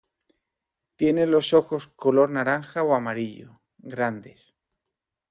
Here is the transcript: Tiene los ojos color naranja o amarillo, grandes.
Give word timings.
Tiene 0.95 1.27
los 1.27 1.53
ojos 1.53 1.85
color 1.85 2.31
naranja 2.31 2.81
o 2.81 2.95
amarillo, 2.95 3.61
grandes. 3.77 4.55